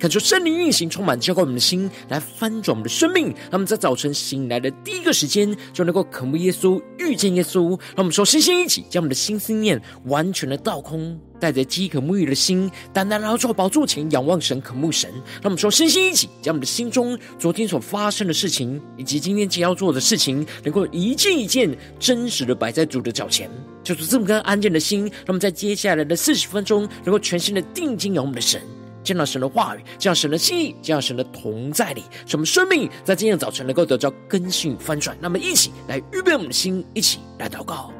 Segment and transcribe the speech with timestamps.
[0.00, 3.26] 恳求圣灵运行，充满浇灌我们的心，来翻转我们的生命。
[3.26, 7.68] 让我们在早晨醒来的第一个时间，就能够渴慕耶稣，遇见耶稣。
[7.68, 15.10] 让我们说，身心一起，将我们的心思念完全的倒空，带着饥渴沐浴的心，单单来到主宝座前仰望神，渴慕神。
[15.12, 23.50] 让我们说，身心一起，将我们的心中昨天所发生的事情，以及今天将要做的事情，能够一件一件真实的摆在主的脚前，
[23.84, 25.12] 就是这么颗安静的心。
[25.26, 28.62] 那么在接下来的四十分钟，能够全心的定睛仰望我们的神。
[29.10, 35.18] 见到神的话语，见到神的心意，见到神的同在里，使我们生命在今天早晨能够得到更新与翻转。
[35.20, 37.92] 那么，一起来预备我们的心，一起来祷告。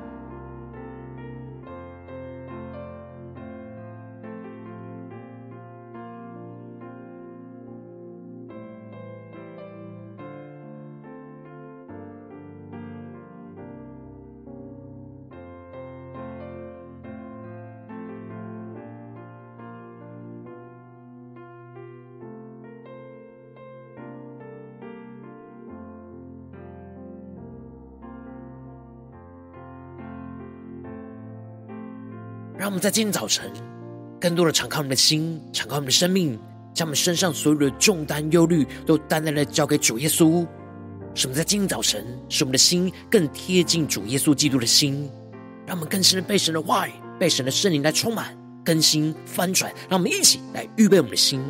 [32.60, 33.50] 让我们在今天早晨，
[34.20, 36.38] 更多的敞开我们的心，敞开我们的生命，
[36.74, 40.46] 将我们身上所有的重担、忧虑，都单单的交给主耶稣。
[41.14, 45.10] 什么在今天早晨，使我们的心更贴近主耶稣基督的心，
[45.66, 49.72] 让我们更深的被神的话语、被神的圣灵来充满、更新、翻转。
[49.88, 51.42] 让我们一起来预备我们的心。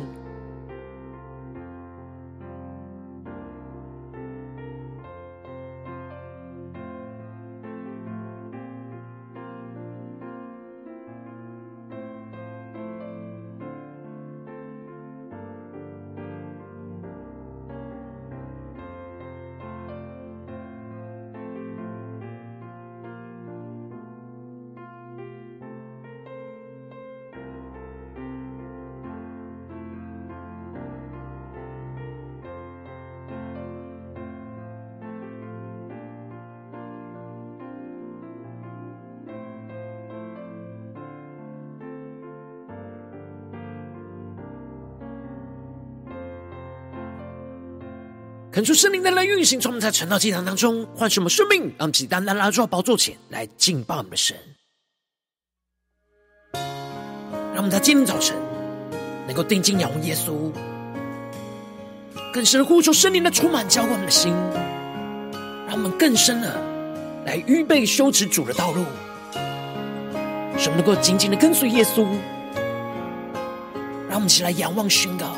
[48.51, 54.35] 恳求圣灵的来运行，从我们在晨祷祭坛当中唤醒我们生命，让我们单单来到宝座前来敬拜我们的神。
[57.53, 58.35] 让我们在今天早晨
[59.25, 60.51] 能够定睛仰望耶稣，
[62.33, 64.33] 更深的呼求圣灵的充满浇灌我们的心，
[65.65, 66.53] 让我们更深的
[67.25, 68.83] 来预备修持主的道路，
[70.57, 72.05] 使我们能够紧紧的跟随耶稣。
[74.09, 75.37] 让我们起来仰望宣告。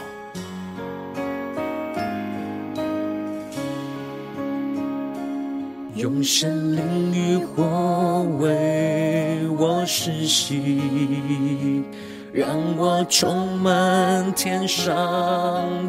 [6.04, 6.84] 用神灵
[7.14, 11.82] 与火为我施洗，
[12.34, 14.94] 让我充满天上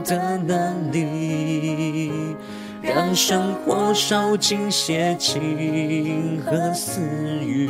[0.04, 2.12] 的能力，
[2.80, 7.00] 让生活烧尽邪情和私
[7.44, 7.66] 欲，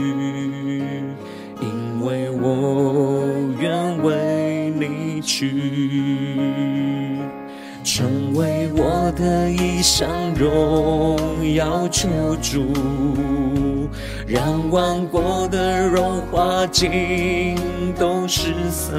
[1.63, 3.25] 因为我
[3.59, 7.14] 愿为你去。
[8.35, 11.17] 为我的一生荣
[11.55, 12.09] 耀求
[12.43, 12.67] 主，
[14.27, 17.57] 让万国的荣华尽
[17.97, 18.93] 都失色，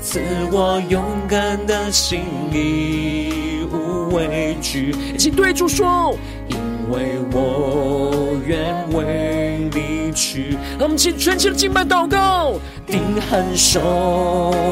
[0.00, 0.20] 赐
[0.50, 2.22] 我勇敢的心，
[2.52, 4.92] 义无畏惧。
[5.14, 6.16] 一起对主说，
[6.48, 6.56] 因
[6.90, 10.56] 为我愿为你去。
[10.80, 12.54] 我们尽全心的敬拜祷告，
[12.84, 14.64] 定恒守。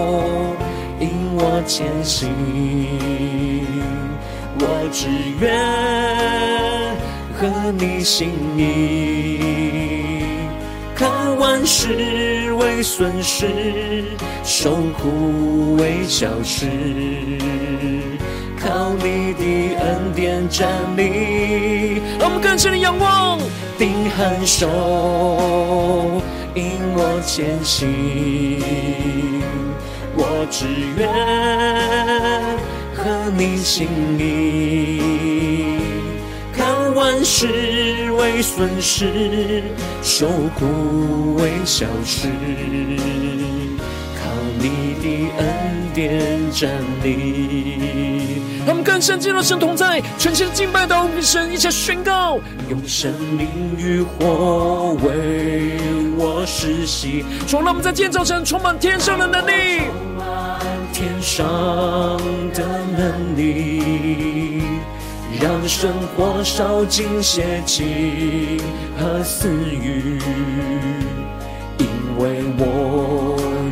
[1.01, 2.29] 引我前行，
[4.59, 5.09] 我只
[5.41, 5.49] 愿
[7.39, 10.25] 合你心意，
[10.95, 14.05] 看万事为损失，
[14.43, 16.67] 受苦为小事，
[18.61, 22.03] 靠你的恩典站立。
[22.19, 23.39] 让我们更深的仰望，
[23.79, 26.21] 定恒守，
[26.57, 29.38] 引我前行。
[30.21, 30.67] 我只
[30.99, 31.09] 愿
[32.93, 33.87] 和你心
[34.19, 35.01] 意，
[36.53, 37.47] 看万事
[38.19, 39.63] 为损失，
[40.03, 40.27] 受
[40.59, 42.29] 苦为小事，
[44.99, 45.47] 的恩
[45.95, 46.71] 典站
[47.03, 48.43] 立。
[48.67, 53.49] 他们更深进入神同在，全心敬拜到神，一起宣告，用生命
[53.79, 55.79] 与火为
[56.19, 57.25] 我施洗。
[57.47, 59.53] 从让我们在今天早晨充满天上的能力，
[59.87, 60.61] 充满
[60.93, 61.47] 天上
[62.53, 62.63] 的
[62.97, 64.63] 能力，
[65.41, 68.61] 让生活烧尽邪情
[68.99, 70.19] 和私欲。
[71.79, 71.87] 因
[72.19, 73.18] 为我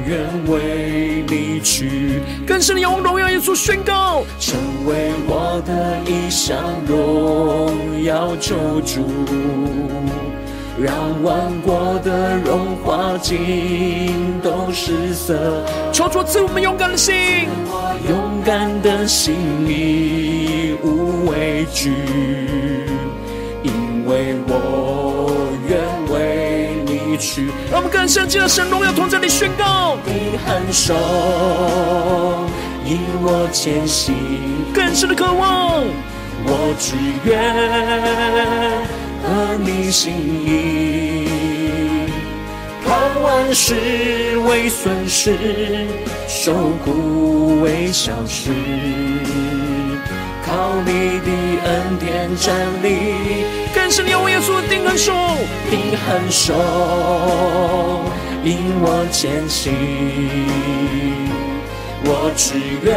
[0.07, 4.57] 愿为你去，更深的仰望荣耀耶稣宣告，成
[4.87, 6.57] 为我的一项
[6.87, 9.05] 荣耀救主，
[10.81, 10.95] 让
[11.25, 15.65] 万国的荣华尽都失色。
[15.93, 17.15] 求主赐我们勇敢的心，
[18.09, 19.35] 勇敢的心
[19.67, 21.93] 里无畏惧，
[23.65, 24.96] 因为我。
[27.17, 29.99] 去，让我们更深进的神荣耀同在里宣告。
[30.05, 30.95] 你 hand 手
[32.85, 34.15] 引我前行，
[34.73, 35.85] 更深的渴望。
[36.49, 37.53] 我只愿
[39.23, 40.13] 和你心
[40.47, 41.27] 意，
[42.85, 43.75] 看万事
[44.47, 45.37] 为损失，
[46.29, 46.53] 受
[46.85, 48.51] 苦为小事。
[50.57, 51.31] 靠你的
[51.67, 53.45] 恩典站立，
[53.75, 55.13] 更是你用耶稣的定恒手，
[55.71, 56.55] 定恒手
[58.43, 59.75] 引我前行。
[62.07, 62.89] 我只愿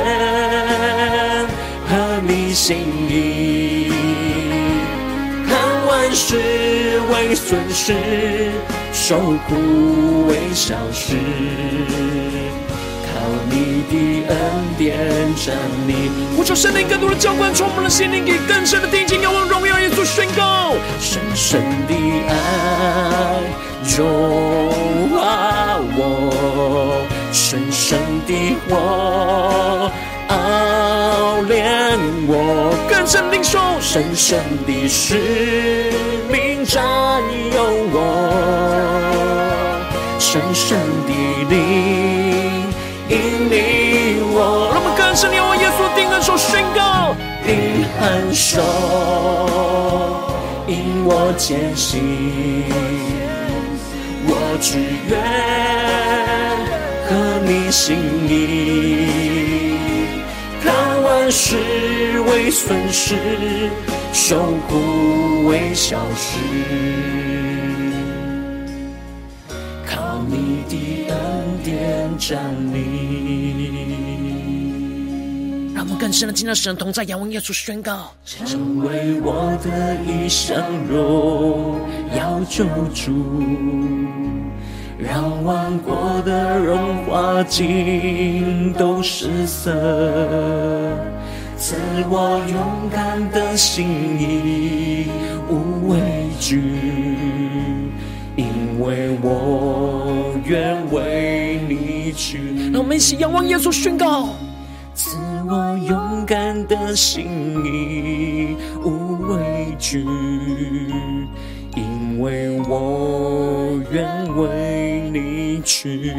[1.89, 2.77] 合你心
[3.09, 3.91] 意，
[5.45, 8.53] 看万事为损失，
[8.93, 9.19] 受
[9.49, 11.17] 苦为小事。
[13.49, 13.93] 你的
[14.29, 14.37] 恩
[14.77, 14.97] 典
[15.35, 15.55] 站
[15.87, 21.93] 立，我求圣灵更多的浇灌，充满了心灵，给更深的定睛，仰望荣耀耶稣宣告，深深的
[22.27, 22.33] 爱
[23.97, 29.91] 融化我，深深的火
[30.29, 31.97] 熬炼
[32.27, 35.91] 我，更深领受，深深的使
[36.31, 36.83] 命占
[37.53, 37.57] 有
[37.91, 37.97] 我，
[40.19, 40.77] 深深
[41.07, 41.11] 的
[41.49, 41.98] 灵。
[44.39, 47.13] 我，让我们更深地为耶稣定恒手宣告，
[47.45, 48.61] 定恒手
[50.67, 51.99] 引我前行，
[54.25, 55.19] 我只愿
[57.05, 57.09] 合
[57.45, 57.97] 你心
[58.29, 58.31] 意，
[60.63, 61.57] 看万事
[62.31, 63.17] 为损失，
[64.13, 64.37] 受
[64.69, 66.39] 苦为小事。
[69.85, 71.17] 靠你的恩
[71.63, 72.39] 典站
[72.73, 74.08] 立，
[75.79, 81.79] 让我们更深的进入神同在，仰望耶稣宣告，成为我的一生荣
[82.17, 83.13] 耀救主，
[84.97, 89.71] 让万国的荣华尽都失色，
[91.57, 91.77] 赐
[92.09, 93.87] 我勇敢的心
[94.19, 95.07] 意，
[95.47, 96.01] 无畏
[96.41, 96.61] 惧，
[98.35, 102.69] 因为我愿为你去。
[102.73, 104.35] 让我们一起仰望耶稣，宣告：
[104.93, 105.15] 赐
[105.51, 107.25] 我勇敢的心
[107.65, 110.05] 意，无畏惧，
[111.75, 116.13] 因为我愿为你去。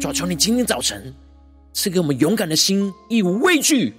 [0.00, 1.14] 主啊，求你今天早晨
[1.72, 3.94] 赐给我们勇敢的心，亦无畏惧，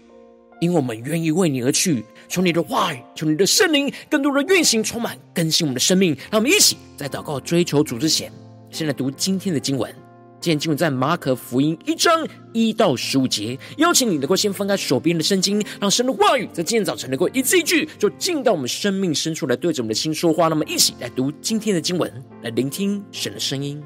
[0.59, 2.03] 因为我们愿意为你而去。
[2.27, 6.13] 求你的话语，求你的圣灵，更多的运行，充满更新我们的生命。
[6.29, 8.29] 让我们一起在祷告追求主之前。
[8.71, 9.89] 先来读今天的经文，
[10.41, 13.55] 今天经文在马可福音一章一到十五节。
[13.77, 20.47] 邀请你能够先翻开手边的圣经，让神的话语在今天早晨能够一字一句，就进到我们生命深处来，对着我们的心说话。
[20.47, 23.79] 那么，一起来读今天的经文，来聆听神的声音。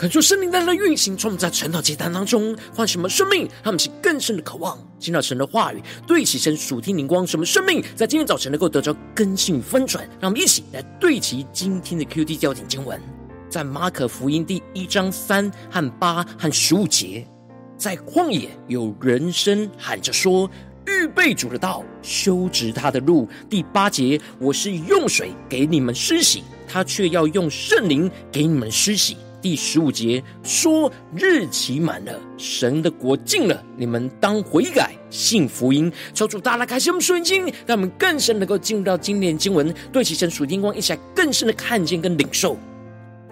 [0.00, 10.08] 恳求圣灵在那运行，充满在晨祷祭坛当中，唤什么生命，让我们起更深的渴望，听到神的话语，对齐神属天灵光，什么生命在今天早晨能够得着根性翻转。
[10.18, 12.98] 让我们一起来对齐今天的 QD 焦点经文，
[13.50, 17.26] 在马可福音第一章三和八和十五节，
[17.76, 20.50] 在旷野有人声喊着说
[20.88, 29.18] ：“预备主的道，修直他的路。”第八节，我是用水给你们施洗，他却要用圣灵给你们施洗。
[29.40, 42.56] 第十五节说：“日期满了，神的国近了，你们当悔改，信福音。”求主大大开心我们属灵经，让我们更深能够进入到今天的经文，对齐神属天光，一起来更深的看见跟领受。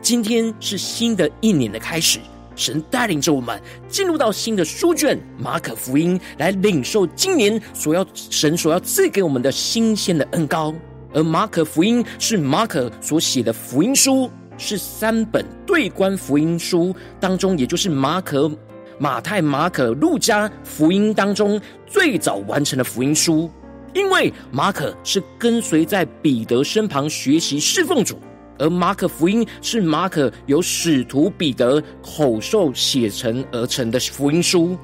[0.00, 2.20] 今天是新的一年的开始，
[2.56, 10.74] 神带领着我们进入到新的书卷马可福音，来领受今年所要神所要赐给我们的新鲜的恩膏。
[11.12, 14.30] 而马可福音是马可所写的福音书。
[14.58, 18.50] 是三本对观福音书当中，也就是马可、
[18.98, 23.50] 马太、马可、路加福音当中最早完成的福音书。
[23.94, 28.18] 因为马可是跟随在彼得身旁学习侍奉主，
[28.58, 34.76] 而马可福音是马可由使徒彼得口授写成而成的福音书，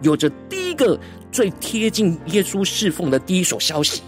[0.00, 0.98] 有着第一个
[1.32, 4.02] 最贴近耶稣侍奉的第一手消息。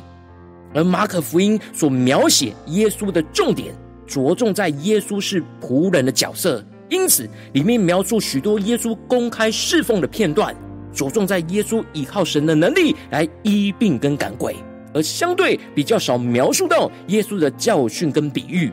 [0.72, 3.74] 而马可福音所描写耶稣的重点。
[4.08, 10.56] 着重在耶稣是仆人的角色，因此里面描述许多耶稣公开侍奉的片段，
[10.92, 14.56] 着重在耶稣依靠神的能力来医病跟赶鬼，
[14.94, 18.72] 而相对比较少描述到耶稣的教训跟比喻。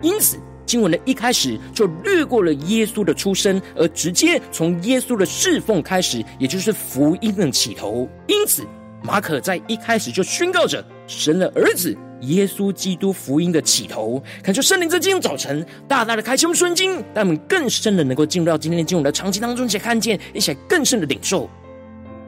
[0.00, 8.08] 因此，经文的一开始就略过了耶稣的出生，而直接从耶稣的侍奉开始，也就是福音的起头。
[8.28, 8.62] 因此，
[9.02, 11.96] 马可在一开始就宣告着神的儿子。
[12.22, 21.48] 耶稣基督福音的起头，恳求圣灵在今天早晨大大的开启我们圣经，让我们更深的能够进入到今天的经文的场景当中，且看见，一起更深的领受。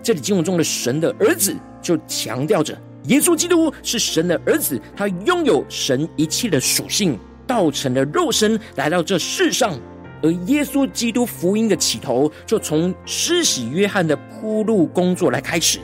[0.02, 9.78] 这里经文中的神的儿子，就强调着耶稣基督是神的儿子，他拥有神一切的属性，道成了肉身来到这世上。
[10.22, 15.78] 而耶稣基督福音的起头，就从施洗约翰的铺路工作来开始，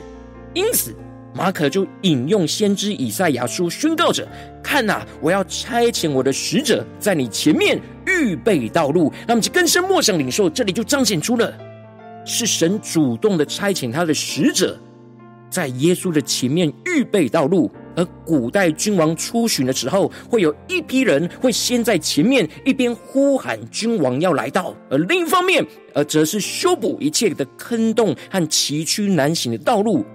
[0.53, 0.93] 因此。
[1.35, 4.25] 马可就引用先知以赛亚书宣告着
[4.63, 7.77] ：“看呐，我要差遣我的使者在你前面
[8.07, 11.53] 预备道路。”那么，就更深默想领受，这里就彰显出了
[12.25, 14.79] 是神主动的差遣他的使者，
[15.49, 17.69] 在耶稣的前面预备道路。
[17.97, 30.05] 而古代君王出巡的时候，会有一批人会先在前面一边呼喊君王要来到，而另一方面，而则是修补一切的坑洞和崎岖难行的道路。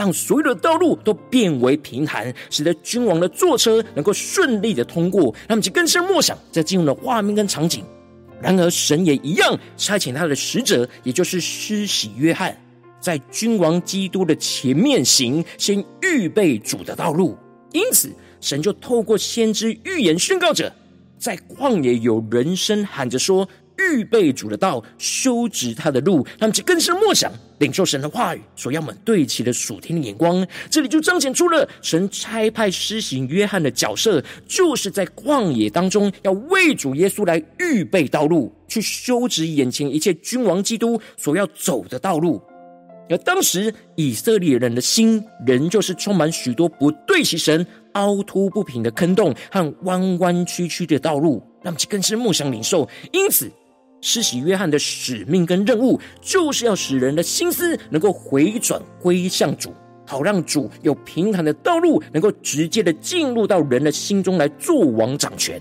[0.00, 5.24] 让所有的道路都变为平坦，使得君王的坐车能够顺利的通过。
[5.46, 7.84] 让我们就更深默想，在进入的画面跟场景。
[8.40, 12.56] 然而，神也一样差遣他的使者，也就是施洗约翰，
[12.98, 17.36] 在君王基督的前面行，先预备主的道路。
[17.72, 20.72] 因此，神就透过先知预言宣告者，
[21.18, 23.46] 在旷野有人声喊着说。
[23.80, 30.46] 预备主的道，修直他的路，让我们更深默想，领受神的话语，所要我们对齐的属天的眼光。
[30.70, 42.40] 这里就彰显出了神差派施行约翰的角色，就是在旷野当中要为主耶稣来预备道路，去修直眼前一切君王基督所要走的道路。
[43.08, 52.88] 而当时以色列人的心，仍旧是充满许多不对齐神、凹凸不平的坑洞和弯弯曲曲的道路，让我们更深默想领受。
[53.10, 53.50] 因此。
[54.00, 59.74] 施洗约翰的使命跟任务，就是要使人的心思能够回转归向主，
[60.06, 65.60] 好让主有平坦的道路，能够直接的进入到人的心中来做王掌权。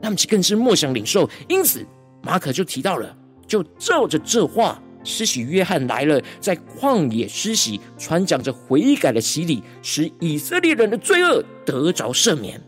[0.00, 1.28] 那么，其更是默想领受。
[1.48, 1.84] 因此，
[2.22, 12.60] 马可就提到了，就照着这话，施洗约翰来了，在旷野施洗，传讲着悔改的洗礼，使以色列人的罪恶得着赦免。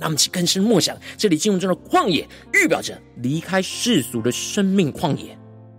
[0.00, 5.36] 那么，其更深默想，这里经文中的旷野，预表着离开世俗的生命旷野。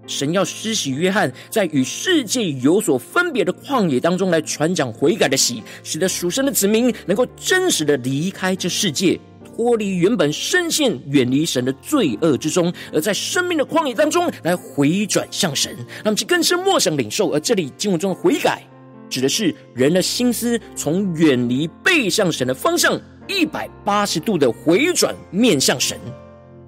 [0.08, 15.74] 神要施洗约翰在与世界有所分别的旷野当中来传讲悔改的喜，使得属神的子民能够真实的离开这世界，脱离原本深陷远离神的罪恶之中，而在生命的旷野当中来回转向神。
[16.04, 18.64] 那么，其更深默想领受，而这里经文中的悔改，
[19.10, 23.00] 指的是人的心思从远离背向神的方向。
[23.28, 25.98] 一百八十度的回转面向神，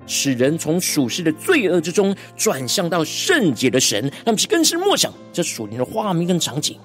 [0.05, 6.77] 使人从属世的罪恶之中转向到圣洁的神，让其更深默想这属灵的画面跟场景。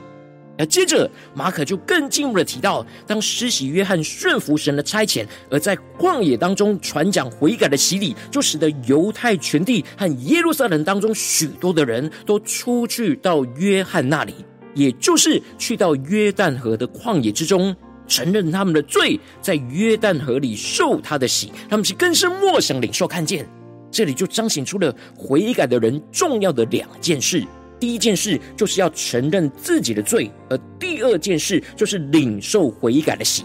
[0.61, 14.35] 而接着，马可就更进一步的提到，当施洗约翰顺服神的差遣，而在旷野当中传讲悔改的洗礼，就使得犹太全地和耶路撒冷当中许多的人都出去到约翰那里，
[14.75, 17.77] 也就是去到约旦河的旷野之中，
[18.09, 23.47] 承认他们的罪，在约旦河里受他的洗，他们是更深默想领受看见。
[23.91, 27.45] 这里就彰显出了悔改的人重要的两件事。
[27.81, 33.45] 第一件事就是要承认自己的罪，而第二件事就是领受悔改的洗，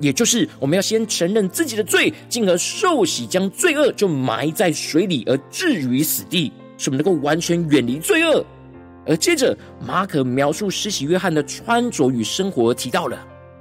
[0.00, 8.42] 也就是我们要先承认自己的罪，进而受洗，将罪恶就埋在水里，而置于死地，使我们能够完全远离罪恶。
[9.06, 9.56] 而接着，
[9.86, 13.18] 马可描述施洗约翰的穿着与生活，提到了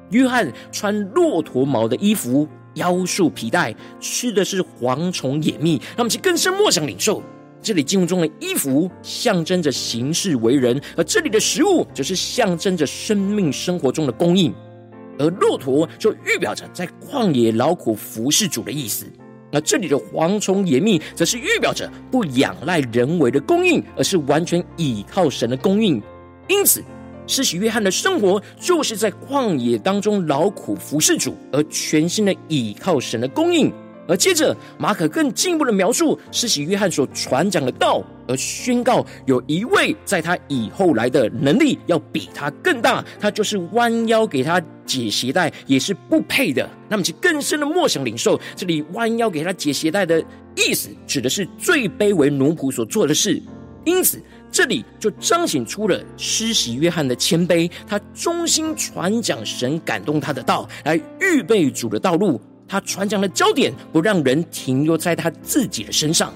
[0.10, 7.22] 约翰穿骆驼毛的衣服，腰束皮带，吃的是蝗虫野蜜，让我们去更深默想领受。
[7.62, 14.54] 这里经文中的衣服象征着行事为人，而这里的食物则是象征着生命生活中的供应。
[15.20, 19.06] 而骆驼就预表着在旷野劳苦服侍主的意思。
[19.52, 26.02] 而这里的蝗虫野蜜，则是预表着不仰赖人为的供应，而是完全倚靠神的供应。
[26.48, 26.84] 因此，
[27.28, 33.72] 施洗约翰的生活就是在旷野当中劳苦服侍主，而全心的倚靠神的供应。
[34.10, 46.70] 而接着，马可更进一步的描述施洗约翰所传讲的道，而宣告有一位在他以后来的能力要比他更大，他就是弯腰给他解鞋带也是不配的。
[46.88, 50.24] 那么，其更深的默想领受，这里弯腰给他解鞋带的
[50.56, 53.44] 意思，指的是最卑微奴仆所做的事。
[53.84, 62.41] 因此，这里就彰显出了施洗约翰的谦卑，他忠心传讲神感动他的道，来预备主的道路。
[62.67, 66.33] 他传讲的焦点不让人停留在他自己的身上，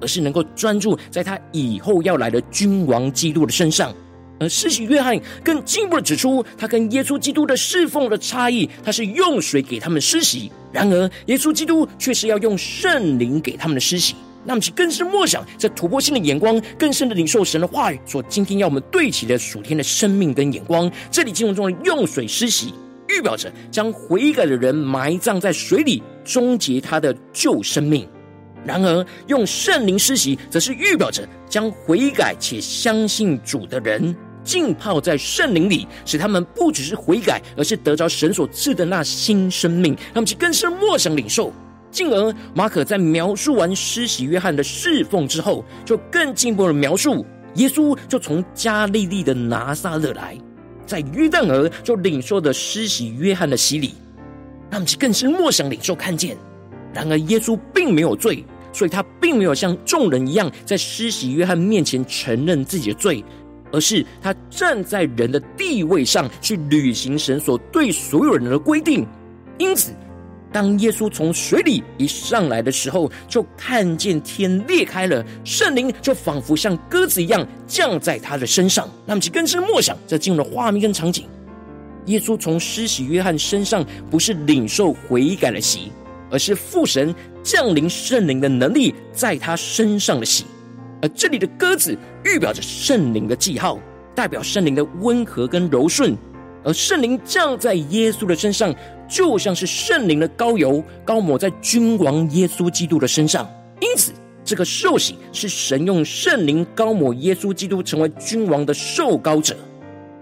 [0.00, 3.92] 而是能够专注在他以后要来的君王基督的身上。
[4.38, 14.14] 而施洗约翰更进一步的指出，他跟耶稣基督的侍奉的差异，他是用水给他们施洗，然而耶稣基督却是要用圣灵给他们的施洗。
[14.44, 20.90] 那么，其更是默想这突破性的眼光，更深的领受神的话语，所今天要我们对齐的属天的生命跟眼光。
[21.10, 22.74] 这里经文中的用水施洗。
[23.08, 28.06] 预表着将悔改的人埋葬在水里，终结他的旧生命；
[28.64, 39.94] 然而，用圣灵施洗，则是预表着将悔改且相信主的人浸泡在圣灵里，使他们不只是悔改，而是得着神所赐的那新生命。
[40.14, 41.52] 他们就更是默想领受。
[41.92, 47.24] 进而，马可在描述完施洗约翰的侍奉之后，就更进一步的描述
[47.56, 50.36] 耶稣就从加利利的拿撒勒来。
[50.86, 53.94] 在约旦河就领受的施洗约翰的洗礼，
[54.70, 56.36] 让我们更是莫想领受看见。
[56.94, 63.22] 然而耶稣并没有罪，所以他并没有像众人一样在施洗约翰面前承认自己的罪，
[63.70, 69.06] 而是他 站在人的地位上去履行神所对所有人的规定。
[69.58, 69.92] 因此。
[70.52, 78.88] 当耶稣从水里一上来的时候，就看见天裂开了，圣灵就仿佛像鸽子一样降在他的身上。
[79.06, 81.26] 那么，其更深默想，这进入了画面跟场景。
[82.06, 85.90] 耶稣从施洗约翰身上不是领受悔改的洗，
[86.30, 90.44] 而是父神降临圣灵的能力在他身上的洗。
[91.00, 93.78] 而这里的鸽子预表着圣灵的记号，
[94.14, 96.16] 代表圣灵的温和跟柔顺。
[96.64, 98.74] 而圣灵降在耶稣的身上，
[99.08, 103.48] 就像是圣灵的膏油，膏抹在君王耶稣基督的身上。
[103.80, 104.12] 因此，
[104.44, 109.56] 这个受洗是神用圣灵膏抹耶稣基督成为君王的受膏者。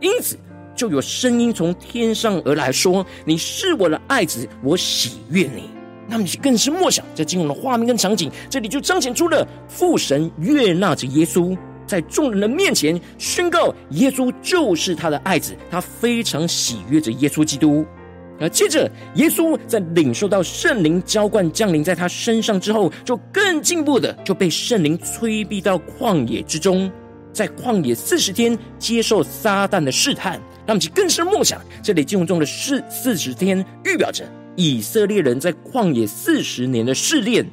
[0.00, 0.36] 因此，
[0.74, 5.64] 就有声音从天上而来说：“你是我的爱子，我喜悦你。”
[6.08, 11.56] 那么，你更是默想这经文的画面跟场景，这里就彰显出了父神悦纳着耶稣。
[11.90, 17.84] 在众人的面前宣告，耶稣就是他的爱子，他非常喜悦着耶稣基督。
[18.38, 26.88] 而接着，耶稣在领受到圣灵浇灌降临在他身上之后，就更进一步的就被圣灵催逼到旷野之中，
[27.32, 30.40] 在旷野四十天接受撒旦的试探。
[30.66, 34.24] 让其更深默想，这里经文中的四四十天，预表着
[34.54, 37.44] 以色列人在旷野四十年的试炼。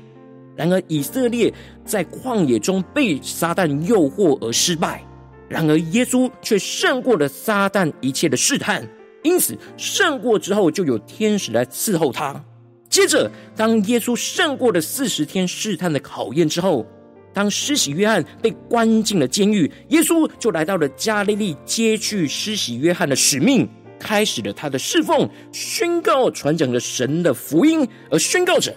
[0.58, 1.54] 然而，以色列
[1.86, 5.00] 在旷野中被撒旦诱惑而失败；
[5.48, 8.86] 然而，耶稣却胜过了撒旦一切的试探。
[9.24, 12.44] 因此，胜过之后，就有天使来伺候他。
[12.90, 16.86] 接着，当耶稣胜过了四十天试探的考验之后，
[17.34, 28.74] 当施洗约翰被关进了监狱，耶稣就来到了加利利，接续施洗约翰的使命，开始了他的侍奉，宣告传讲着神的福音，而宣告着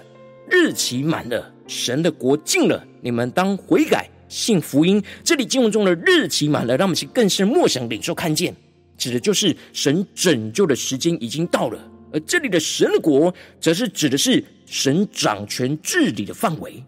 [0.50, 1.50] 日期满了。
[1.70, 5.00] 神的国近了，你们当悔改，信福音。
[5.22, 8.52] 这里经文中的日期满了，让我们去更深默想、领受、看见。
[8.98, 11.78] 指的就是神拯救的时间已经到了；
[12.12, 16.83] 而这里的神的国，则是指的是神掌权治理的范围。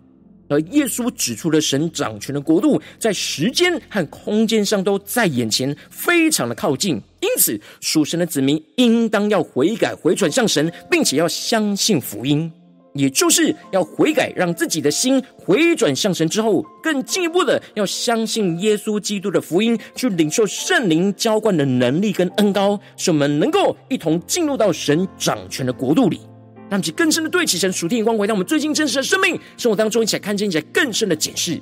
[0.48, 7.00] 而耶稣指出了神掌权的国度，在时间和空间上都在眼前，非常的靠近。
[7.20, 12.52] 因此，属神的子民应当要悔改、回转向神，并且要相信福音，
[12.94, 26.20] 也就是要悔改，让自己的心回转向神之后，更进一步的要相信耶稣基督的福音，去领受圣灵浇灌的能力跟恩膏，使我们能够一同进入到神掌权的国度里。
[26.70, 31.60] 让其更深的对齐神属天眼光，回到我们最近真实的生命生活当中，一起来看见，一些更深的解释。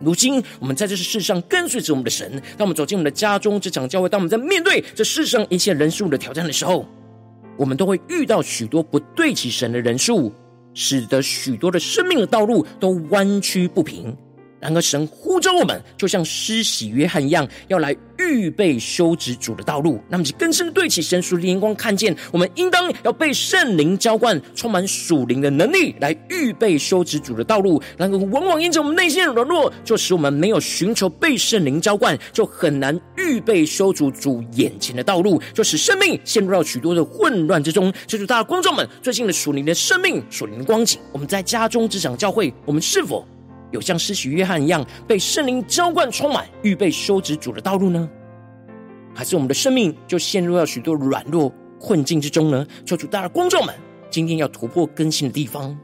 [0.00, 6.84] 如今我们在这世上跟随着我们的神，当我们走进我们的家中、职场、教会，当我们在面对这世上一切人事物的挑战的时候，
[7.56, 10.32] 我们都会遇到许多不对齐神的人数，
[10.74, 14.16] 使得许多的生命的道路都弯曲不平。
[14.62, 20.00] 然而，神呼召我们，就像施洗约翰一样，要来预备修直主的道路。
[20.08, 27.82] 那么，就更深对齐神属灵光，看见我们应当要被圣灵浇灌，充满属灵的能力，来预备修直主的道路。
[27.96, 37.92] 然而，往往因着我们内心的软弱，就使我们没有寻求被圣灵浇灌，就很难预备修直主眼前的道路，就使生命陷入到许多的混乱之中。
[38.06, 43.26] 就是大家观众们最近的属灵的生命、属灵的光景，我们在家中、职场、教会，我们是否
[43.72, 48.08] 有像施洗约翰一样被圣灵浇灌充满，预备修直主的道路呢？
[49.14, 52.66] 还是我们的生命就陷入了许多软弱困境之中呢？
[52.86, 53.74] 求主，大的光照们，
[54.10, 55.76] 今天要突破更新的地方。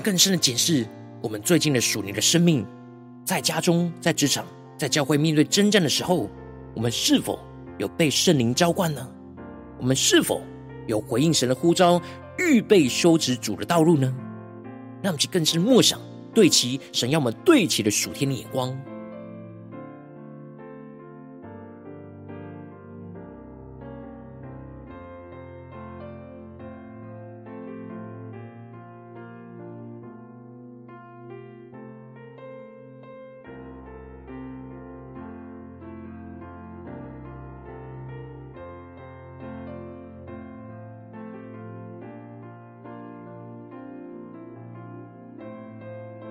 [0.00, 0.86] 更深的检视
[1.22, 2.66] 我们最近的属灵的生命，
[3.24, 6.28] 在家中、在职场、在教会面对征战的时候，
[6.74, 7.38] 我们是否
[7.78, 9.06] 有被圣灵浇灌呢？
[9.78, 10.42] 我们是否
[10.86, 12.00] 有回应神的呼召，
[12.38, 14.12] 预备修直主的道路呢？
[15.02, 16.00] 让我们去更深默想，
[16.34, 18.76] 对其神要我们对齐的属天的眼光。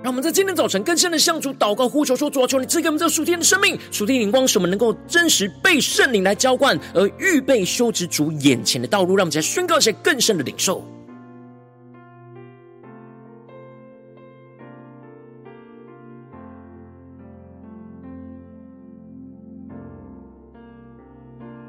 [0.10, 9.16] 我们在今天早晨更深的向主祷告呼求说：主啊，求你赐给我们这属天的生命、属天的灵光，使我们能够真实被圣灵来浇灌，而预备修直主眼前的道路。
[9.16, 10.84] 让我们再宣告一些更深的领受。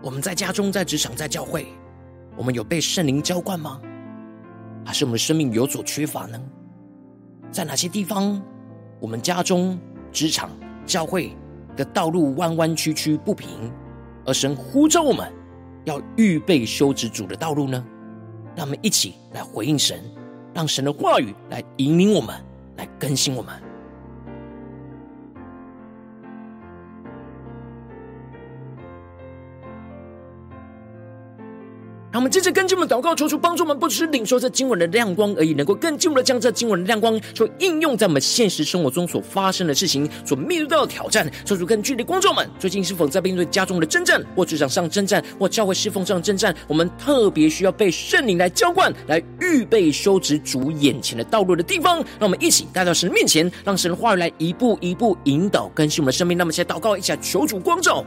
[0.03, 1.67] 我们在家中、在职场、在教会，
[2.39, 3.79] 我们有被圣灵浇灌吗？
[4.83, 6.41] 还是我们的生命有所缺乏呢？
[7.51, 8.41] 在哪些地方，
[9.01, 9.79] 我们家中、
[10.13, 10.51] 职场、
[10.87, 11.37] 教会
[11.77, 13.49] 的道路弯弯曲曲不平，
[14.25, 15.33] 而神呼召我们
[15.85, 17.85] 要预备修直主的道路呢？
[18.55, 20.01] 让我们一起来回应神，
[20.55, 22.35] 让神的话语来引领我们，
[22.77, 23.55] 来更新我们。
[32.13, 41.31] 让我们接着跟进我们祷告，求主帮助我们，不只是领受这经文的亮光而已，能够更进一步的将这经文的亮光，就应用在我们现实生活中所发生的事情，所面对到的挑战。
[41.45, 46.53] 求主更具体，观众们最近是否在面对家中的征战，或职场上征战，或教会侍奉上征战？
[46.67, 51.99] 我们特别需要被圣灵来浇灌，来预备修直主眼前的道路的地方。
[52.19, 56.37] 让我们一起带到神的面前，让神的话语来一步一步引导更新我们的生命。
[56.37, 58.05] 那么，现在祷告一下，求主光照。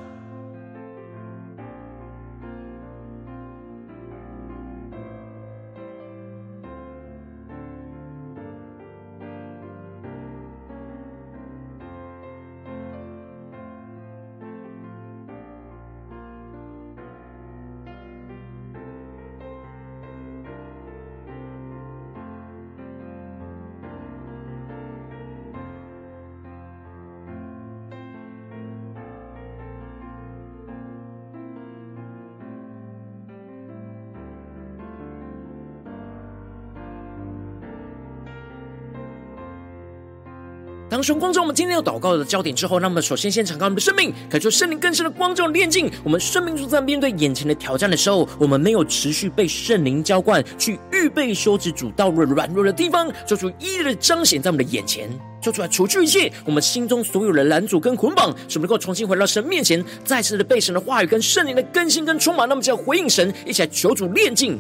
[41.03, 55.09] 当神光照我们今天要祷告的焦点之后，那么首先先敞开我们的生命，感受圣灵更深的光照炼净我们生命中，在面对眼前的挑战的时候，我们没有持续被圣灵浇灌，去预备修直主道路软弱的地方，做出一一的彰显在我们的眼前，
[55.41, 62.47] 做出来除去一切我们心中所有的拦阻跟捆绑，使我们能够重新回到神面前，再次的被神的话语跟圣灵的更新跟充满。
[62.47, 64.57] 那么就要回应神，一起来求主炼净。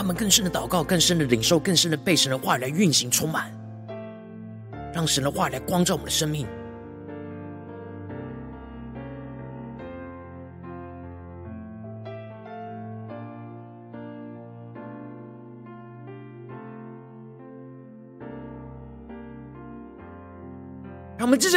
[0.00, 3.52] 他们更深的祷告，更深的领受，更深的被神的话来运行充满，
[4.94, 6.46] 让神的话来光照我们的生命。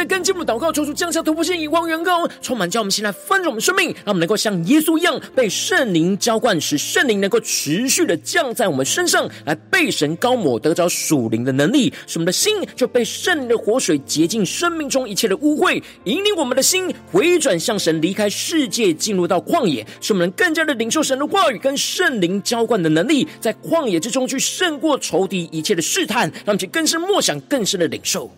[0.04, 28.30] 跟进我们的祷告，求主降下突破性、眼光、远高，充满叫我们心来翻转我们生命，让我们能够像耶稣一样被圣灵浇灌，使圣灵能够持续的降在我们身上，来被神高抹，得着属灵的能力，使我们的心就被圣灵的活水洁净生命中一切的污秽，引领我们的心回转向神，离开世界，进入到旷野，使我们能更加的领受神的话语跟圣灵浇灌的能力，在旷野之中去胜过仇敌一切的试探，让我们去更深默想，更深的领受。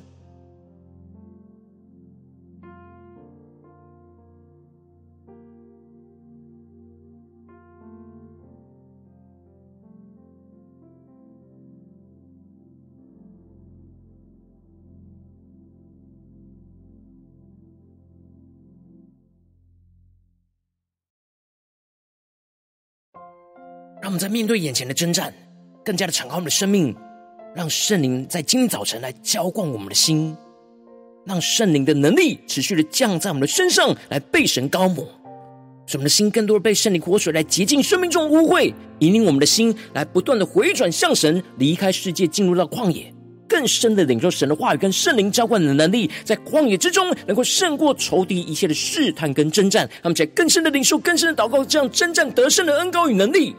[24.07, 25.35] 让我们在面对眼前的征战，
[25.85, 26.95] 更加的敞开我们的生命，
[27.57, 30.37] 让圣灵在今早晨来浇灌我们的心，
[31.25, 35.05] 让圣灵的能力持续的降在我们的身上，来被神膏抹，
[35.89, 43.13] 使我们的心更多的被圣灵活水来洁净生命中的污秽，引领我们的心来不断的回转向神，离开世界，进入到旷野，
[43.49, 53.57] 更深的领受神的话语跟圣灵浇灌的能力，在旷野之中能够胜过仇敌一切的试探跟征战，让我们在更深的领受、更深的祷告，这样征战得胜的恩膏与能力。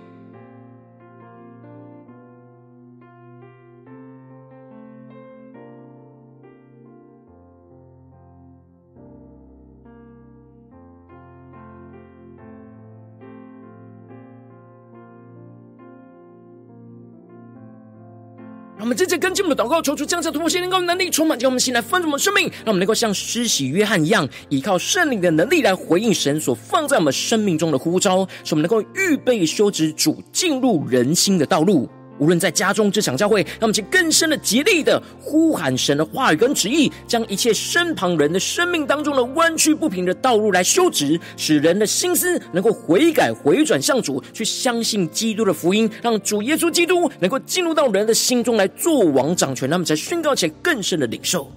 [18.87, 31.89] 我们正在跟进我们的祷告，求主降下突破性、灵高能力，充满将我们心来分盛我们生命，让我们能够像施洗约翰一样，依靠圣灵的能力来回应神所放在我们生命中的呼召，使我们能够预备修直主进入人心的道路。
[32.19, 51.51] 无论在家中、这场教会，让我们去更深的竭力的呼喊神的话语跟旨意，将一切身旁人的生命当中的弯曲不平的道路来修直，使人的心思能够悔改回转向主，去相信基督的福音，让主耶稣基督能够进入到人的心中来做王掌权，他们才宣告起更深的领受。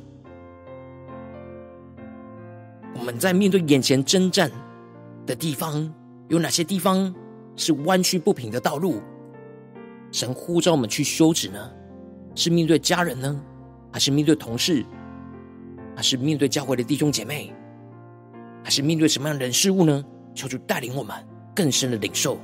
[2.98, 4.50] 我们在面对眼前征战
[5.26, 5.90] 的地方，
[6.28, 7.14] 有哪些地方
[7.56, 9.00] 是弯曲不平的道路？
[10.12, 11.70] 神呼召我们去休止呢？
[12.34, 13.40] 是面对家人呢，
[13.92, 14.84] 还是面对同事，
[15.96, 17.52] 还是面对教会的弟兄姐妹，
[18.64, 20.04] 还是面对什么样的人事物呢？
[20.34, 21.14] 求主带领我们
[21.54, 22.38] 更深的领受。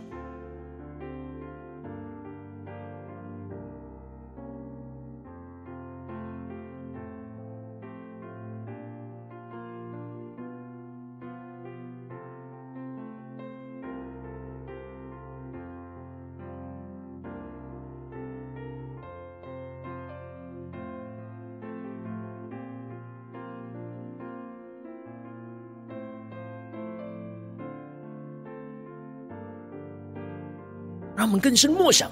[31.39, 32.11] 更深默想，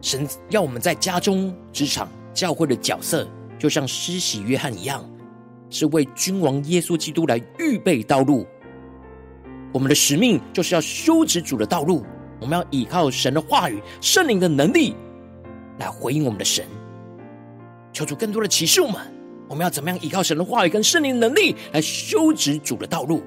[0.00, 5.04] 神要我们在家中、职场、教会的角色，就像施洗约翰一样，
[5.70, 8.46] 是为君王耶稣基督来预备道路。
[9.72, 12.04] 我们的使命就是要修直主的道路，
[12.40, 14.94] 我们要依靠神的话语、圣灵的能力
[15.78, 16.64] 来回应我们的神。
[17.92, 19.00] 求主更多的启示我们，
[19.48, 23.22] 我们要怎么样依靠神的话语跟圣灵的能力来修直主的道路。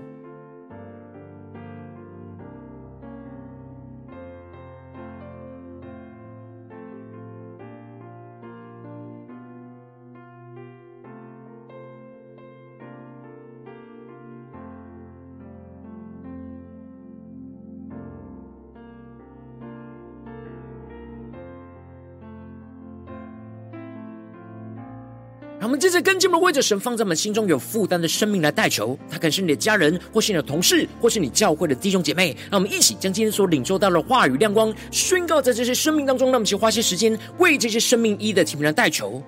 [25.60, 32.34] 让我们接着跟进我们为着神放在我们心中有负担的生命来代求，他可能是你的家人，或是你的同事，或是你教会的弟兄姐妹。
[32.50, 36.28] 让我们一起将今天所领受到的话语亮光宣告在这些生命当中。
[36.28, 39.22] 让我们一起花些时间为这些生命一的提名来代求。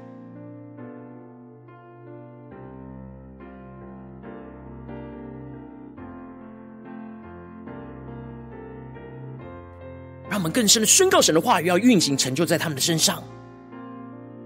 [10.30, 13.22] 让我们更深的宣告神的话语要运行成就在他们的身上，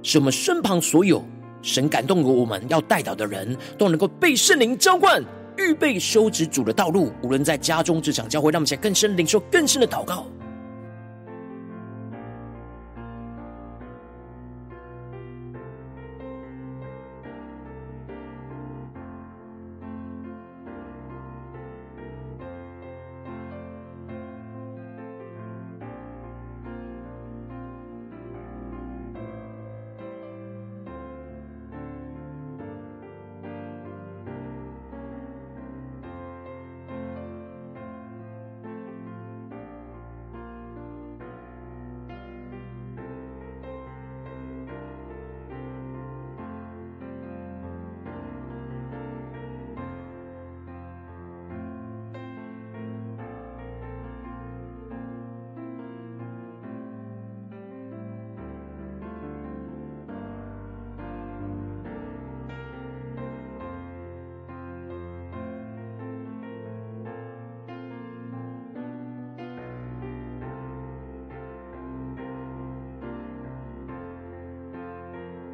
[0.02, 1.24] 使我们身旁所有。
[1.66, 5.20] 神感动了我们要带导的人，都能够被圣灵浇灌，
[5.58, 7.12] 预备修直主的道路。
[7.24, 10.28] 无论在家中、职场、教会，让我们在更深领受更深的祷告。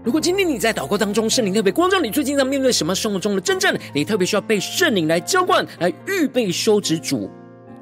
[0.04, 7.30] 如果今天你在祷告当中，圣灵特别光照你，最近在面对什么生活中的真正，你特别需要被圣灵来浇灌，来预备修止主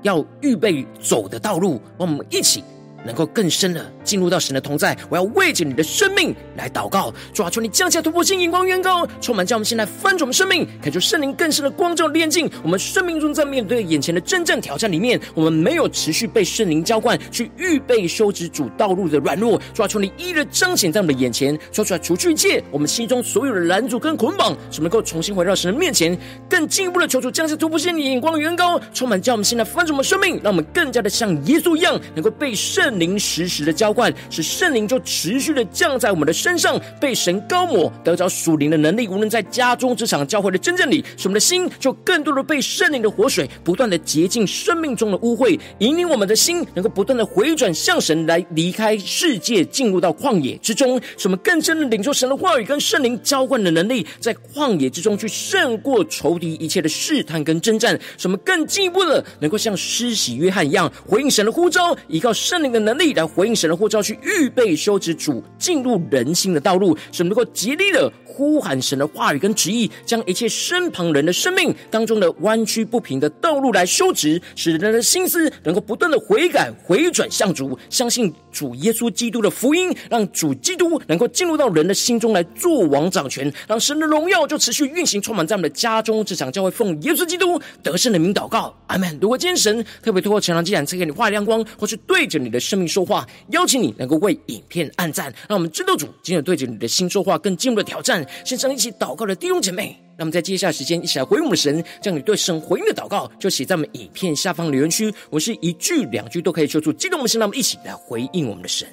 [0.02, 2.62] 要预备走的道路，让我们一起。
[3.06, 26.18] 能够更深的进入到神的同在，我要为着你的生命来祷告，主啊，求你降下突破性眼光，远高，充满，叫我们现在翻转我们生命，恳求圣灵更深的光照炼净我们生命中，在面对眼前的真正挑战里面，我们没有持续被圣灵浇灌，去预备修直主道路的软弱，主啊，求你一一彰显在我们的眼前，说出来除去一切我们心中所有的拦阻跟捆绑，使能够重新回到神的面前，
[26.50, 32.89] 更进一步的求主降下突破性眼光，远高，充满，叫我们现在翻转我们生命，让我们更加的像耶稣一样，能够被圣。
[32.90, 39.08] 圣灵时时的浇灌，使圣灵就持续的降在我们的身上，被神膏抹，得着属灵的能力。
[39.08, 51.00] 无论在家中、职场、教会的真正里，使我们的心就更多的被圣灵的活水不断的洁净生命中的污秽，引领我们的心能够不断的回转向神，来离开世界，进入到旷野之中。
[51.16, 57.94] 使我们更深的领受神的话语跟圣灵浇灌的能力，在旷野之中去胜过仇敌一切的试探跟征战。
[58.18, 89.18] 使我们更进一步的能够像施洗约翰一样，回应神的呼召，依靠圣灵的能力来回应神的呼召，去预备修直主进入人心的道路，使我们能够竭力的呼喊神的话语跟旨意，将一切身旁人的生命当中的弯曲不平的道路来修直，使人的心思能够不断的悔改回转向主，相信主耶稣基督的福音，让主基督能够进入到人的心中来做王掌权，让神的荣耀就持续运行，充满在我们的家中、职场、教会，奉耶稣基督得胜的名祷告，阿门。
[89.22, 98.26] 如果今天神特别透过晨祷祭坛赐给你画亮光，或是对着你的生命说话，邀请你能够为影片按赞，让我们知道主今日对着你的心说话，更进一步的挑战。
[98.44, 105.14] 线上一起祷告的弟兄姐妹，那么在接下来时间一起来回应我们的神，将你对神回应的祷告就写在我们影片下方留言区。
[105.30, 108.88] 我是一句两句都可以说出激动我们的心，那么一起来回应我们的神。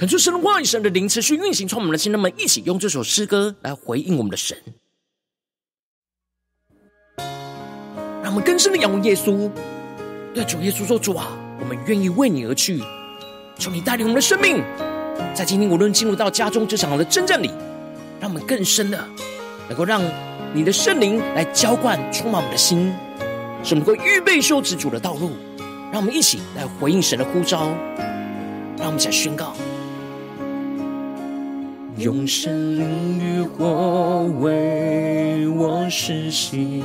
[0.00, 2.10] 恳求神的话语、神的灵持续运行，充满我们的心。
[2.10, 4.56] 那么，一起用这首诗歌来回应我们的神，
[8.22, 9.50] 让我们更深的仰望耶稣，
[10.32, 12.82] 对主耶稣说：“主啊，我们愿意为你而去，
[13.58, 14.64] 求你带领我们的生命，
[15.34, 17.50] 在今天无论进入到家中这场的征战里，
[18.18, 19.06] 让我们更深的
[19.68, 20.02] 能够让
[20.54, 22.90] 你的圣灵来浇灌、充满我们的心，
[23.62, 25.32] 使我们能够预备修直主的道路。
[25.92, 27.66] 让我们一起来回应神的呼召，
[28.78, 29.54] 让我们一起来宣告。”
[32.00, 36.82] 用圣灵与火为我施洗，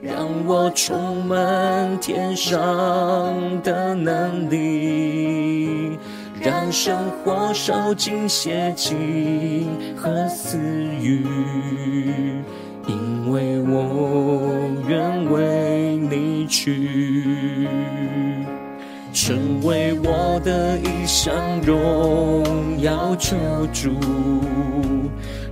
[0.00, 2.56] 让我充满天上
[3.64, 5.98] 的能力，
[6.40, 10.56] 让生活烧尽邪气和私
[11.02, 11.26] 欲，
[12.86, 16.88] 因为我愿为你去。
[19.26, 23.34] 成为我的一项荣耀救
[23.72, 23.90] 主，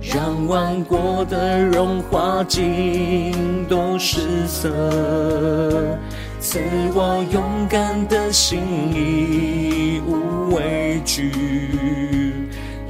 [0.01, 4.69] 让万国的荣华尽都失色，
[6.39, 6.57] 赐
[6.93, 8.61] 我勇敢的心，
[8.93, 11.33] 义无畏惧，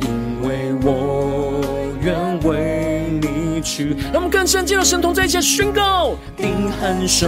[0.01, 1.63] 因为我
[1.99, 3.95] 愿为你去。
[4.13, 7.27] 让我们更深进入神同在一起宣告，定恒守。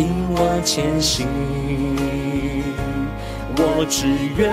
[0.00, 1.26] 引我前行，
[3.54, 4.50] 我只愿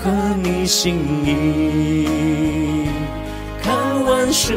[0.00, 0.10] 合
[0.42, 2.88] 你心意，
[3.62, 4.54] 看万事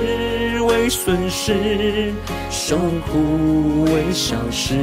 [0.61, 2.13] 为损失，
[2.49, 2.77] 受
[3.11, 4.77] 苦为小事，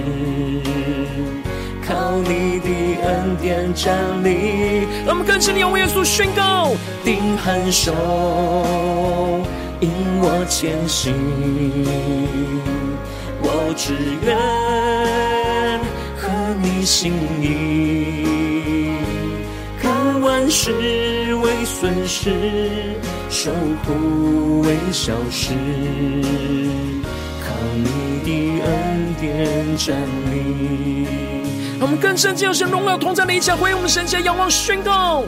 [1.86, 2.68] 靠你的
[3.06, 4.86] 恩典站立。
[5.06, 6.72] 让我们跟着你，用耶稣宣告，
[7.02, 7.94] 定恒守，
[9.80, 11.14] 引我前行。
[13.68, 13.92] 我只
[14.24, 14.34] 愿
[16.16, 16.26] 合
[16.62, 17.12] 你心
[17.42, 18.96] 意，
[19.78, 22.96] 看万事为损失，
[23.28, 23.50] 守
[23.84, 25.52] 护为小事，
[27.44, 29.94] 靠你的恩典站
[30.32, 31.06] 立。
[31.78, 35.24] 让我们更深进入神荣耀同在的一起，回应我们神圣仰望宣告。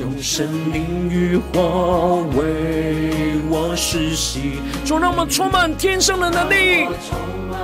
[0.00, 6.86] 用生命与火为我施洗，主让我们充满天上的能力，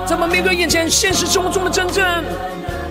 [0.05, 2.03] 在我们面对眼前现实生活中的真正，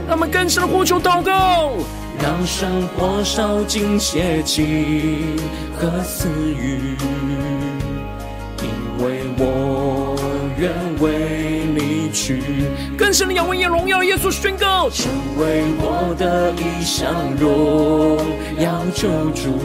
[0.08, 1.72] 让我们更深的呼求祷告，
[2.20, 5.36] 让生活烧尽邪情
[5.78, 6.96] 和私欲，
[8.62, 10.16] 因为我
[10.58, 12.42] 愿为你去。
[12.96, 18.16] 更深的仰望耶荣耀耶稣宣告，成为我的一项荣
[18.58, 19.58] 耀救主，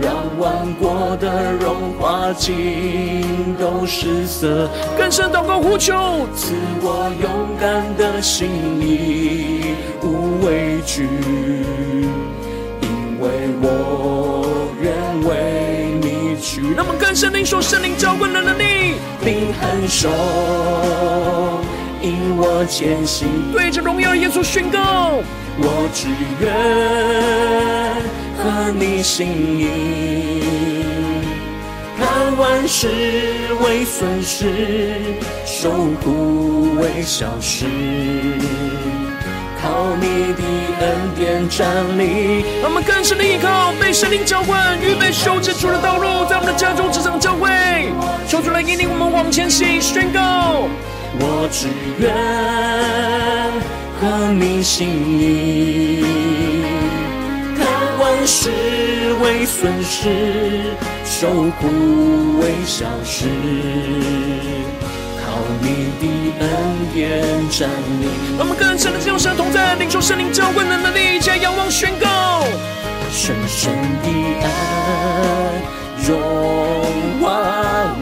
[0.00, 4.68] 让万国的荣华尽都失色。
[4.98, 5.94] 更深祷告呼求，
[6.34, 8.48] 赐我勇敢的心，
[8.80, 11.08] 义无畏惧，
[12.82, 13.30] 因为
[13.62, 14.92] 我愿
[15.26, 16.74] 为你去。
[16.74, 20.10] 让我们更深领受圣灵浇灌的能力，定恒守。
[22.02, 25.14] 引我前行，对着荣耀耶稣宣告，
[25.58, 26.46] 我只愿
[28.46, 29.26] 合你心
[29.58, 29.66] 意，
[31.98, 32.86] 看万事
[33.60, 35.02] 为损失，
[35.44, 35.68] 受
[36.00, 37.66] 苦为小事，
[39.60, 40.42] 靠你的
[40.78, 40.86] 恩
[41.16, 41.66] 典站
[41.98, 42.44] 立。
[42.62, 47.50] 我们更深的依靠，被神灵浇灌，预备修直主的道路，在我们的家中、职场、教会，
[48.28, 50.68] 求主来引领我们往前行，宣告。
[51.18, 51.66] 我只
[51.98, 52.14] 愿
[53.98, 54.86] 合你心
[55.18, 56.04] 意，
[58.16, 58.48] 万事
[59.22, 60.72] 为损失，
[61.04, 61.28] 受
[61.60, 63.26] 苦为小事，
[65.20, 65.66] 靠你
[66.00, 66.04] 的
[66.40, 66.48] 恩
[66.94, 67.68] 典站
[68.00, 68.08] 立。
[68.38, 72.42] 让我们更深的进入神同在，领受圣灵浇灌的能力，加仰望宣告，
[73.10, 73.70] 深深
[74.02, 74.08] 的
[74.42, 74.48] 爱
[76.08, 76.18] 融
[77.20, 77.28] 化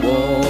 [0.01, 0.44] 我，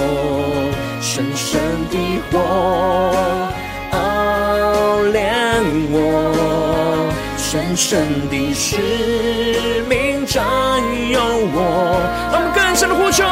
[7.56, 8.76] 我，深深的使
[9.88, 10.44] 命占
[11.10, 11.18] 有
[11.54, 11.56] 我。
[12.30, 13.24] 让我们更深的呼求，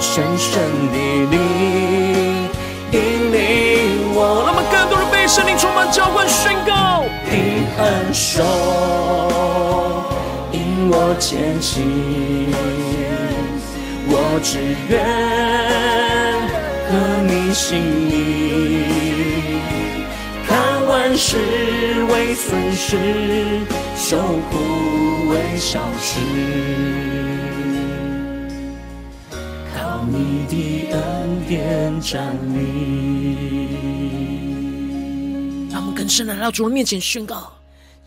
[0.00, 0.62] 深深
[0.92, 0.96] 的
[1.30, 2.48] 灵
[2.92, 2.96] 引
[3.32, 4.18] 领我。
[4.46, 8.42] 让我们更多的被圣灵充满，浇灌宣告，定恒守，
[10.52, 11.84] 引我前行，
[14.08, 14.58] 我只
[14.88, 14.94] 愿。
[16.88, 16.92] 合
[17.26, 17.76] 你心
[18.08, 19.05] 意，
[21.16, 21.38] 看万事
[22.12, 22.98] 为损失，
[23.96, 24.18] 受
[24.50, 26.20] 苦为小事，
[29.74, 32.58] 靠你的恩典站立。
[35.72, 37.50] 让我们更深的来到主的面前宣告。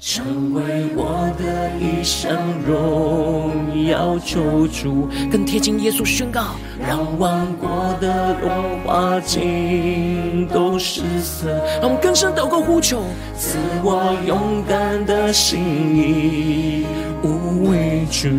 [0.01, 0.63] 成为
[0.95, 2.31] 我的一生
[2.65, 11.49] 荣耀救主，更贴近耶稣宣告，让万国的荣华尽都失色。
[11.81, 13.03] 让我们更深祷告呼求，
[13.37, 16.85] 赐我勇敢的心，
[17.21, 18.29] 无畏惧，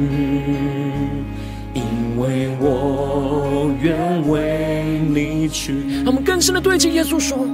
[1.74, 1.82] 因
[2.18, 5.74] 为我愿为你去。
[5.96, 7.46] 让我们更深的对着耶稣说。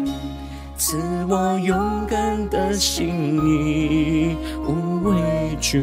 [0.78, 5.80] 赐我勇敢的心，无畏惧，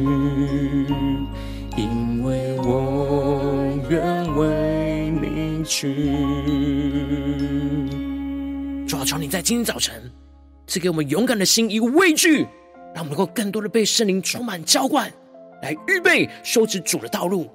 [1.76, 5.96] 因为我愿为你去。
[8.88, 10.12] 主啊，求你在今天早晨
[10.68, 12.48] 赐给我们勇敢的心，一个畏惧，
[12.94, 15.12] 让我们能够更多的被圣灵充满浇灌，
[15.64, 17.50] 来预备修直主的道路，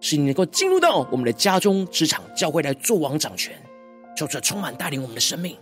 [0.00, 3.54] 使你能够进入到我们的家中、职场、教会来做王掌权，
[4.16, 5.56] 求主充满带领我们的生命。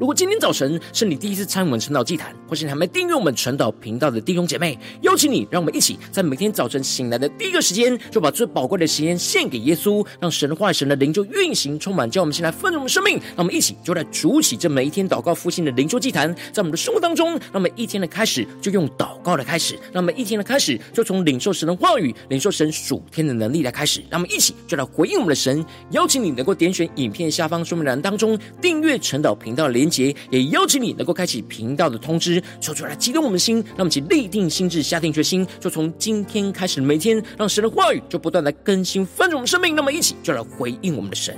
[0.00, 13.14] 如果今天早晨是你第一次参与我们晨祷祭坛，或是你还没订阅我们晨祷频道的弟兄姐妹，邀请你，让我们一起在每天早晨醒来的第一个时间，就把最宝贵的时间献给耶稣，让神的话语、神的灵就运行充满，叫我们先来丰盛我们生命。
[13.18, 24.02] 让我们一起就来主起这每一天祷告复兴的灵修祭坛，在我们的生活当中，让我们一天的开始就用祷告的开始，让我们一天的开始就从领受神的话语、领受神属天的能力来开始。
[24.10, 39.76] 让我们一起就来回应我们的神，邀请你能够点选影片下方说明栏当中订阅晨祷频道的连结，也邀请你能够开启频道的通知，说出来激动我们的心，让我们一起立定心智，下定决心，就从今天开始每天，让神的话语就不断来更新翻转我们生命。
[39.76, 41.36] 那么一起就来回应我们的神。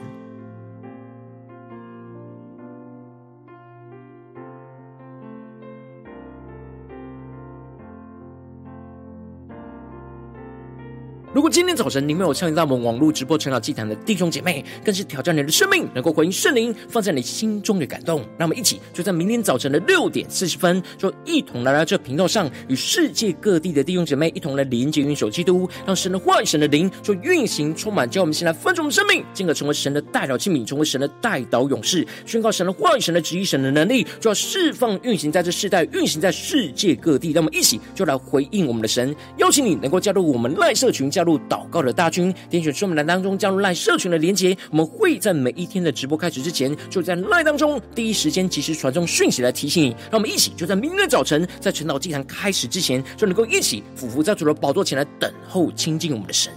[11.37, 18.25] 如果今天早晨你没有参与到我们网络直播晨祷祭坛的弟兄姐妹，更是挑战你的生命，能够回应圣灵放在你心中的感动。
[18.39, 37.33] 那我们一起就在明天早晨的六点四十分，就一同来到这频道上，与世界各地的弟兄姐妹一同来连接、运手基督，让神的话语、神的灵就运行充满，叫我们先来分盛我们生命，进而成为神的代祷器皿，成为神的代祷勇士，宣告神的话语、神的旨意、神的能力，就要释放、运行在这世代，运行在世界各地。
[37.33, 44.57] 让我们一起就来回应我们的神，邀请你能够加入我们赖社群，加入祷告的大军，点选说明栏当中加入赖社群的连结。
[44.71, 49.89] 我们会在每一天的直播开始之前，就在赖当中第一时间及时传送讯息来提醒你。
[50.11, 56.53] 让我们一起就在明天早晨，在晨祷祭坛开始之前，就能够一起俯伏在主的宝座前来等候亲近我们的神。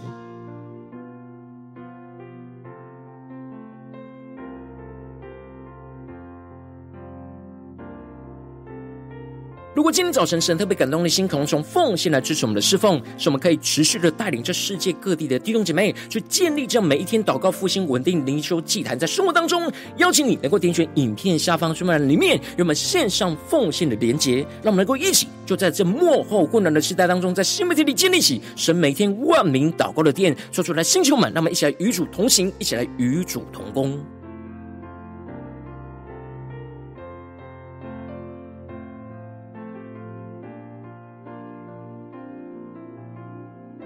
[9.80, 33.98] 如果今天早晨神特别感动的心，可能从奉献来支持我们的侍奉，使我们可以持续的带领这世界各地的弟兄姐妹去建立这样每一天祷告复兴稳定灵修祭坛，在生活当中邀请你能够点选影片下方说明栏里面有我们线上奉献的连结，让我们能够一起就在这幕后混乱的时代当中，在新媒体里建立起神每天万名祷告的殿，说出来星球们，让我们一起来与主同行，一起来与主同工。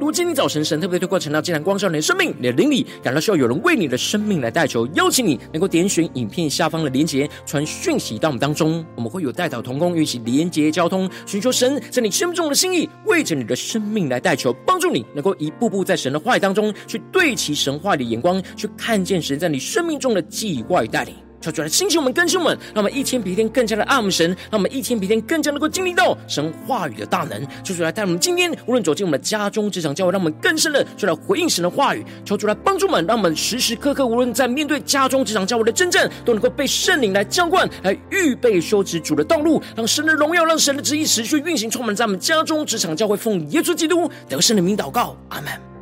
[0.04, 21.16] 如今天早晨神特别透过晨祷祭坛光照你的生命，你的灵里感到需要有人为你的生命来代求，邀请你能够点选影片下方的连结，传讯息到我们当中，我们会有代祷同工，一起连结交通，寻求神在你生命中的心意，为着你的生命来代求，帮助你能够一步步在神的话语当中去对齐神话里的眼光，去看见神在你生命中的计划与带领。
[21.44, 27.46] 求主来兴起我们、更新我们，让我们一天比一天更加的爱我们神，让我们一天比一天更加能够经历到神话语的大能。
[27.66, 32.06] 求主来带我们今天无论走进我们的家中、职场、教会，让我们更深的就来回应神的话语。
[32.24, 45.73] 求主来帮助我们，让我们时时刻刻无论在面对家中、职场、教会的征战，都能够被圣灵来浇灌，来预备修直主的道路，让神的荣耀、让神的旨意持续运行，充满在我们家中、职场、教会，奉耶稣基督得胜的名祷告，阿门。